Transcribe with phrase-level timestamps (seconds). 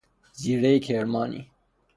[0.33, 1.51] زیرۀ کرمانی